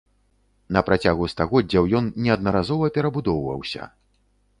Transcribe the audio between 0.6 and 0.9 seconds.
На